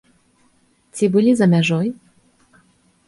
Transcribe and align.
Ці 0.99 1.05
былі 1.15 1.31
за 1.41 1.45
мяжой? 1.53 1.87